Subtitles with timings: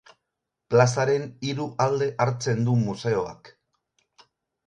[0.75, 3.51] Plazaren hiru alde hartzen du museoak.